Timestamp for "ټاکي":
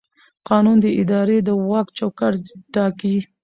2.73-3.17